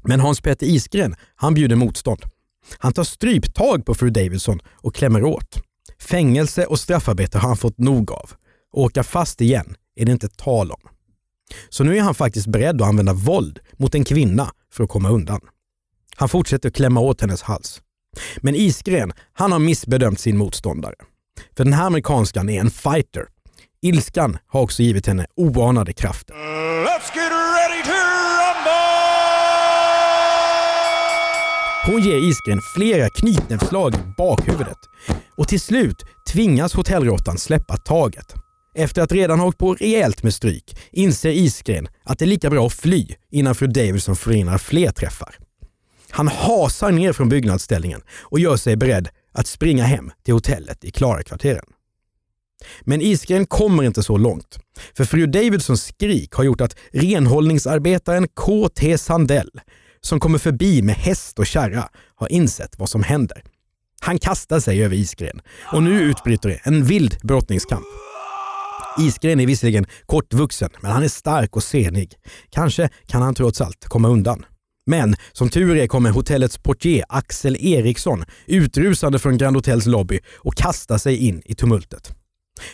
Men 0.03 0.19
Hans 0.19 0.41
Petter 0.41 0.65
Isgren, 0.67 1.15
han 1.35 1.53
bjuder 1.53 1.75
motstånd. 1.75 2.23
Han 2.77 2.93
tar 2.93 3.03
stryptag 3.03 3.85
på 3.85 3.93
fru 3.93 4.09
Davidson 4.09 4.59
och 4.71 4.95
klämmer 4.95 5.23
åt. 5.23 5.61
Fängelse 5.99 6.65
och 6.65 6.79
straffarbete 6.79 7.37
har 7.37 7.47
han 7.47 7.57
fått 7.57 7.77
nog 7.77 8.11
av. 8.11 8.31
Åka 8.71 9.03
fast 9.03 9.41
igen 9.41 9.75
är 9.95 10.05
det 10.05 10.11
inte 10.11 10.29
tal 10.29 10.71
om. 10.71 10.81
Så 11.69 11.83
nu 11.83 11.97
är 11.97 12.01
han 12.01 12.15
faktiskt 12.15 12.47
beredd 12.47 12.81
att 12.81 12.87
använda 12.87 13.13
våld 13.13 13.59
mot 13.77 13.95
en 13.95 14.03
kvinna 14.03 14.51
för 14.71 14.83
att 14.83 14.89
komma 14.89 15.09
undan. 15.09 15.41
Han 16.15 16.29
fortsätter 16.29 16.69
klämma 16.69 16.99
åt 16.99 17.21
hennes 17.21 17.41
hals. 17.41 17.81
Men 18.37 18.55
Isgren, 18.55 19.13
han 19.33 19.51
har 19.51 19.59
missbedömt 19.59 20.19
sin 20.19 20.37
motståndare. 20.37 20.95
För 21.57 21.63
den 21.63 21.73
här 21.73 21.85
amerikanskan 21.85 22.49
är 22.49 22.59
en 22.59 22.71
fighter. 22.71 23.25
Ilskan 23.81 24.37
har 24.47 24.61
också 24.61 24.83
givit 24.83 25.07
henne 25.07 25.25
oanade 25.35 25.93
krafter. 25.93 26.35
Hon 31.85 32.01
ger 32.01 32.29
Isgren 32.29 32.61
flera 32.75 33.09
knytnävsslag 33.09 33.93
i 33.95 33.97
bakhuvudet 34.17 34.77
och 35.37 35.47
till 35.47 35.61
slut 35.61 36.05
tvingas 36.31 36.73
hotellråttan 36.73 37.37
släppa 37.37 37.77
taget. 37.77 38.44
Efter 38.77 39.01
att 39.01 39.11
redan 39.11 39.39
ha 39.39 39.47
åkt 39.47 39.57
på 39.57 39.73
rejält 39.73 40.23
med 40.23 40.33
stryk 40.33 40.77
inser 40.91 41.29
Isgren 41.29 41.87
att 42.03 42.19
det 42.19 42.25
är 42.25 42.27
lika 42.27 42.49
bra 42.49 42.67
att 42.67 42.73
fly 42.73 43.07
innan 43.31 43.55
fru 43.55 43.67
Davidson 43.67 44.15
förhindrar 44.15 44.57
fler 44.57 44.91
träffar. 44.91 45.35
Han 46.09 46.27
hasar 46.27 46.91
ner 46.91 47.13
från 47.13 47.29
byggnadsställningen 47.29 48.01
och 48.21 48.39
gör 48.39 48.57
sig 48.57 48.75
beredd 48.75 49.09
att 49.31 49.47
springa 49.47 49.83
hem 49.83 50.11
till 50.23 50.33
hotellet 50.33 50.85
i 50.85 50.91
Klarakvarteren. 50.91 51.65
Men 52.81 53.01
Isgren 53.01 53.45
kommer 53.45 53.83
inte 53.83 54.03
så 54.03 54.17
långt. 54.17 54.59
För 54.97 55.05
fru 55.05 55.25
Davidsons 55.25 55.83
skrik 55.83 56.33
har 56.33 56.43
gjort 56.43 56.61
att 56.61 56.75
renhållningsarbetaren 56.91 58.27
KT 58.27 58.97
Sandell, 58.97 59.51
som 60.01 60.19
kommer 60.19 60.37
förbi 60.37 60.81
med 60.81 60.95
häst 60.95 61.39
och 61.39 61.45
kärra, 61.45 61.89
har 62.15 62.31
insett 62.31 62.79
vad 62.79 62.89
som 62.89 63.03
händer. 63.03 63.43
Han 64.01 64.19
kastar 64.19 64.59
sig 64.59 64.83
över 64.83 64.95
Isgren 64.95 65.41
och 65.73 65.83
nu 65.83 66.01
utbryter 66.01 66.61
en 66.63 66.85
vild 66.85 67.17
brottningskamp. 67.23 67.85
Isgren 68.99 69.39
är 69.39 69.45
visserligen 69.45 69.85
kortvuxen, 70.05 70.69
men 70.81 70.91
han 70.91 71.03
är 71.03 71.07
stark 71.07 71.55
och 71.55 71.63
senig. 71.63 72.13
Kanske 72.49 72.89
kan 73.07 73.21
han 73.21 73.35
trots 73.35 73.61
allt 73.61 73.85
komma 73.85 74.07
undan. 74.07 74.45
Men 74.85 75.15
som 75.31 75.49
tur 75.49 75.77
är 75.77 75.87
kommer 75.87 76.09
hotellets 76.09 76.57
portier 76.57 77.05
Axel 77.09 77.57
Eriksson 77.59 78.23
utrusande 78.45 79.19
från 79.19 79.37
Grand 79.37 79.55
Hotels 79.55 79.85
lobby 79.85 80.19
och 80.37 80.55
kastar 80.55 80.97
sig 80.97 81.17
in 81.17 81.41
i 81.45 81.55
tumultet. 81.55 82.15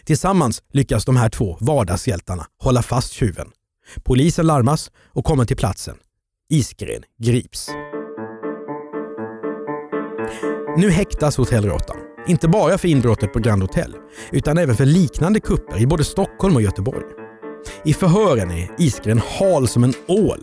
Tillsammans 0.03 0.63
lyckas 0.73 1.05
de 1.05 1.17
här 1.17 1.29
två 1.29 1.57
vardagshjältarna 1.59 2.45
hålla 2.57 2.81
fast 2.81 3.13
tjuven. 3.13 3.47
Polisen 4.03 4.47
larmas 4.47 4.91
och 5.07 5.25
kommer 5.25 5.45
till 5.45 5.57
platsen. 5.57 5.95
Isgren 6.49 7.03
grips. 7.17 7.69
Nu 10.77 10.89
häktas 10.89 11.37
hotellråttan. 11.37 12.10
Inte 12.27 12.47
bara 12.47 12.77
för 12.77 12.87
inbrottet 12.87 13.33
på 13.33 13.39
Grand 13.39 13.61
Hotel, 13.61 13.95
utan 14.31 14.57
även 14.57 14.75
för 14.75 14.85
liknande 14.85 15.39
kupper 15.39 15.81
i 15.81 15.87
både 15.87 16.03
Stockholm 16.03 16.55
och 16.55 16.61
Göteborg. 16.61 17.05
I 17.85 17.93
förhören 17.93 18.51
är 18.51 18.71
Isgren 18.77 19.21
hal 19.39 19.67
som 19.67 19.83
en 19.83 19.93
ål 20.07 20.39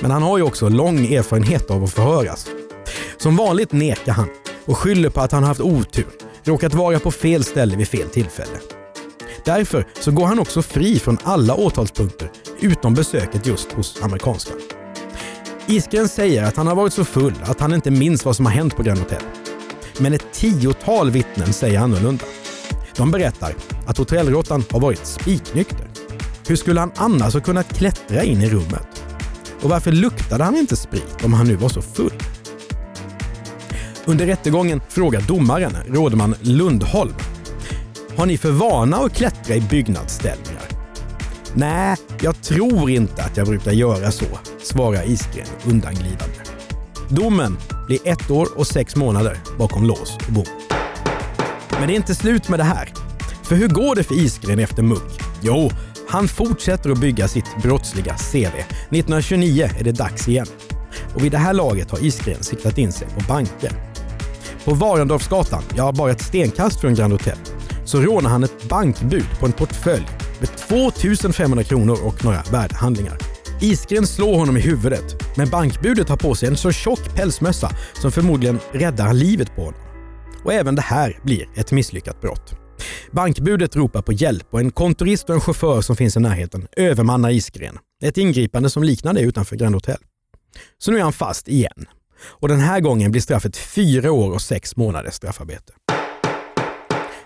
men 0.00 0.10
han 0.10 0.22
har 0.22 0.38
ju 0.38 0.42
också 0.42 0.68
lång 0.68 1.06
erfarenhet 1.12 1.70
av 1.70 1.84
att 1.84 1.92
förhöras. 1.92 2.46
Som 3.16 3.36
vanligt 3.36 3.72
nekar 3.72 4.12
han 4.12 4.28
och 4.64 4.78
skyller 4.78 5.10
på 5.10 5.20
att 5.20 5.32
han 5.32 5.44
haft 5.44 5.60
otur, 5.60 6.06
råkat 6.42 6.74
vara 6.74 6.98
på 6.98 7.10
fel 7.10 7.44
ställe 7.44 7.76
vid 7.76 7.88
fel 7.88 8.08
tillfälle. 8.08 8.58
Därför 9.44 9.86
så 10.00 10.10
går 10.10 10.26
han 10.26 10.38
också 10.38 10.62
fri 10.62 10.98
från 10.98 11.18
alla 11.22 11.54
åtalspunkter 11.54 12.30
utom 12.60 12.94
besöket 12.94 13.46
just 13.46 13.72
hos 13.72 14.02
amerikanskan. 14.02 14.56
Isgren 15.66 16.08
säger 16.08 16.44
att 16.44 16.56
han 16.56 16.66
har 16.66 16.74
varit 16.74 16.92
så 16.92 17.04
full 17.04 17.34
att 17.42 17.60
han 17.60 17.74
inte 17.74 17.90
minns 17.90 18.24
vad 18.24 18.36
som 18.36 18.46
har 18.46 18.52
hänt 18.52 18.76
på 18.76 18.82
Grand 18.82 18.98
Hotel. 18.98 19.22
Men 19.98 20.12
ett 20.12 20.32
tiotal 20.32 21.10
vittnen 21.10 21.52
säger 21.52 21.80
annorlunda. 21.80 22.24
De 22.96 23.10
berättar 23.10 23.54
att 23.86 23.98
hotellråttan 23.98 24.64
har 24.70 24.80
varit 24.80 25.06
spiknykter. 25.06 25.86
Hur 26.46 26.56
skulle 26.56 26.80
han 26.80 26.92
annars 26.96 27.34
ha 27.34 27.40
kunnat 27.40 27.76
klättra 27.78 28.22
in 28.22 28.42
i 28.42 28.50
rummet? 28.50 29.04
Och 29.62 29.70
varför 29.70 29.92
luktade 29.92 30.44
han 30.44 30.56
inte 30.56 30.76
sprit 30.76 31.24
om 31.24 31.32
han 31.32 31.46
nu 31.46 31.56
var 31.56 31.68
så 31.68 31.82
full? 31.82 32.12
Under 34.04 34.26
rättegången 34.26 34.80
frågar 34.88 35.20
domaren, 35.20 35.72
rådman 35.88 36.34
Lundholm, 36.40 37.14
har 38.16 38.26
ni 38.26 38.38
för 38.38 38.50
vana 38.50 38.96
att 38.96 39.14
klättra 39.14 39.54
i 39.54 39.60
byggnadsställningar? 39.60 40.62
Nej, 41.54 41.96
jag 42.20 42.42
tror 42.42 42.90
inte 42.90 43.22
att 43.22 43.36
jag 43.36 43.46
brukar 43.46 43.72
göra 43.72 44.10
så, 44.10 44.24
svarar 44.62 45.10
Isgren 45.10 45.46
undanglidande. 45.64 46.38
Domen 47.08 47.56
blir 47.86 47.98
ett 48.04 48.30
år 48.30 48.48
och 48.56 48.66
sex 48.66 48.96
månader 48.96 49.38
bakom 49.58 49.84
lås 49.84 50.16
och 50.26 50.32
bom. 50.32 50.44
Men 51.70 51.88
det 51.88 51.94
är 51.94 51.96
inte 51.96 52.14
slut 52.14 52.48
med 52.48 52.58
det 52.58 52.64
här. 52.64 52.92
För 53.42 53.56
hur 53.56 53.68
går 53.68 53.94
det 53.94 54.04
för 54.04 54.14
Isgren 54.14 54.58
efter 54.58 54.82
muck? 54.82 55.20
Jo, 55.42 55.70
han 56.08 56.28
fortsätter 56.28 56.90
att 56.90 56.98
bygga 56.98 57.28
sitt 57.28 57.62
brottsliga 57.62 58.14
CV. 58.14 58.36
1929 58.36 59.68
är 59.78 59.84
det 59.84 59.92
dags 59.92 60.28
igen. 60.28 60.46
Och 61.14 61.24
vid 61.24 61.32
det 61.32 61.38
här 61.38 61.52
laget 61.52 61.90
har 61.90 62.04
Isgren 62.04 62.42
siktat 62.42 62.78
in 62.78 62.92
sig 62.92 63.08
på 63.08 63.20
banker. 63.28 63.72
På 64.64 64.74
Varendorfsgatan, 64.74 65.62
ja 65.76 65.92
bara 65.92 66.10
ett 66.10 66.22
stenkast 66.22 66.80
från 66.80 66.94
Grand 66.94 67.12
Hotel, 67.12 67.38
så 67.84 68.00
rånar 68.00 68.30
han 68.30 68.44
ett 68.44 68.68
bankbud 68.68 69.26
på 69.40 69.46
en 69.46 69.52
portfölj 69.52 70.08
med 70.40 70.48
2500 70.56 71.64
kronor 71.64 71.98
och 72.04 72.24
några 72.24 72.42
värdehandlingar. 72.52 73.33
Isgren 73.64 74.06
slår 74.06 74.38
honom 74.38 74.56
i 74.56 74.60
huvudet, 74.60 75.04
men 75.36 75.50
bankbudet 75.50 76.08
har 76.08 76.16
på 76.16 76.34
sig 76.34 76.48
en 76.48 76.56
så 76.56 76.72
tjock 76.72 77.14
pälsmössa 77.14 77.70
som 78.00 78.12
förmodligen 78.12 78.58
räddar 78.72 79.12
livet 79.12 79.56
på 79.56 79.64
honom. 79.64 79.80
Och 80.44 80.52
även 80.52 80.74
det 80.74 80.82
här 80.82 81.18
blir 81.22 81.48
ett 81.56 81.72
misslyckat 81.72 82.20
brott. 82.20 82.54
Bankbudet 83.10 83.76
ropar 83.76 84.02
på 84.02 84.12
hjälp 84.12 84.46
och 84.50 84.60
en 84.60 84.70
kontorist 84.70 85.28
och 85.28 85.34
en 85.34 85.40
chaufför 85.40 85.80
som 85.80 85.96
finns 85.96 86.16
i 86.16 86.20
närheten 86.20 86.68
övermannar 86.76 87.30
Isgren. 87.30 87.78
Ett 88.02 88.18
ingripande 88.18 88.70
som 88.70 88.82
liknar 88.82 89.14
det 89.14 89.20
utanför 89.20 89.56
Grand 89.56 89.74
Hotel. 89.74 89.98
Så 90.78 90.90
nu 90.90 90.98
är 90.98 91.02
han 91.02 91.12
fast 91.12 91.48
igen. 91.48 91.86
Och 92.22 92.48
den 92.48 92.60
här 92.60 92.80
gången 92.80 93.10
blir 93.10 93.22
straffet 93.22 93.56
fyra 93.56 94.12
år 94.12 94.32
och 94.32 94.42
sex 94.42 94.76
månaders 94.76 95.14
straffarbete. 95.14 95.72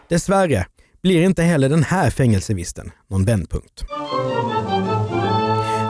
Dessvärre 0.09 0.67
blir 1.03 1.23
inte 1.23 1.43
heller 1.43 1.69
den 1.69 1.85
här 1.85 2.11
fängelsevisten 2.11 2.91
någon 3.09 3.25
vändpunkt. 3.25 3.85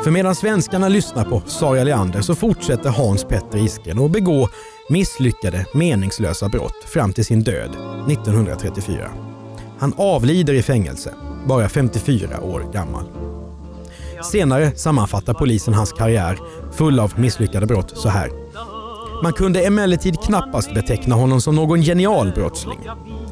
För 0.09 0.13
medan 0.13 0.35
svenskarna 0.35 0.89
lyssnar 0.89 1.25
på 1.25 1.43
Sara 1.47 1.85
Leander 1.85 2.21
så 2.21 2.35
fortsätter 2.35 2.91
Hans 2.91 3.25
Petter 3.25 3.59
Isgren 3.59 3.99
att 3.99 4.11
begå 4.11 4.49
misslyckade, 4.89 5.67
meningslösa 5.75 6.49
brott 6.49 6.85
fram 6.85 7.13
till 7.13 7.25
sin 7.25 7.43
död 7.43 7.71
1934. 8.11 9.11
Han 9.79 9.95
avlider 9.97 10.55
i 10.55 10.63
fängelse, 10.63 11.15
bara 11.47 11.69
54 11.69 12.41
år 12.41 12.73
gammal. 12.73 13.05
Senare 14.23 14.77
sammanfattar 14.77 15.35
polisen 15.35 15.75
hans 15.75 15.93
karriär, 15.93 16.39
full 16.73 17.01
av 17.01 17.13
misslyckade 17.17 17.67
brott, 17.67 17.93
så 17.97 18.09
här. 18.09 18.31
Man 19.23 19.33
kunde 19.33 19.67
emellertid 19.67 20.21
knappast 20.21 20.75
beteckna 20.75 21.15
honom 21.15 21.41
som 21.41 21.55
någon 21.55 21.83
genial 21.83 22.33
brottsling. 22.35 22.81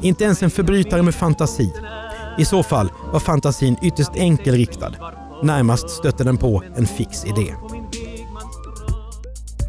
Inte 0.01 0.23
ens 0.23 0.43
en 0.43 0.51
förbrytare 0.51 1.03
med 1.03 1.15
fantasi. 1.15 1.73
I 2.37 2.45
så 2.45 2.63
fall 2.63 2.91
var 3.13 3.19
fantasin 3.19 3.77
ytterst 3.81 4.15
enkelriktad. 4.15 4.93
Närmast 5.43 5.89
stötte 5.89 6.23
den 6.23 6.37
på 6.37 6.63
en 6.75 6.87
fix 6.87 7.25
idé. 7.25 7.53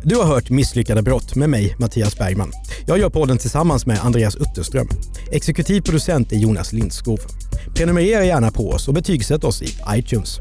Du 0.05 0.17
har 0.17 0.25
hört 0.25 0.51
Misslyckade 0.51 1.03
brott 1.03 1.35
med 1.35 1.51
mig, 1.51 1.77
Mattias 1.79 2.19
Bergman. 2.19 2.53
Jag 2.87 2.99
gör 2.99 3.11
podden 3.11 3.39
tillsammans 3.39 3.87
med 3.87 4.05
Andreas 4.05 4.37
Utterström. 4.37 4.89
Exekutiv 5.33 5.81
producent 5.81 6.33
är 6.33 6.37
Jonas 6.37 6.73
Lindskov. 6.73 7.19
Prenumerera 7.75 8.25
gärna 8.25 8.51
på 8.51 8.71
oss 8.71 8.89
och 8.89 8.95
betygsätt 8.95 9.45
oss 9.45 9.63
i 9.63 9.69
iTunes. 9.91 10.39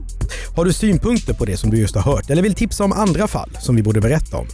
Har 0.55 0.65
du 0.65 0.73
synpunkter 0.73 1.33
på 1.33 1.45
det 1.45 1.57
som 1.57 1.69
du 1.69 1.77
just 1.77 1.95
har 1.95 2.01
hört 2.01 2.29
eller 2.29 2.41
vill 2.41 2.53
tipsa 2.53 2.83
om 2.83 2.91
andra 2.91 3.27
fall 3.27 3.57
som 3.61 3.75
vi 3.75 3.83
borde 3.83 4.01
berätta 4.01 4.37
om? 4.37 4.47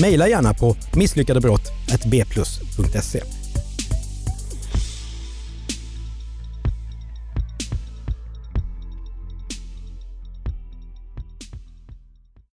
Mejla 0.00 0.28
gärna 0.28 0.54
på 0.54 0.76
misslyckadebrott.bplus.se. 0.94 3.22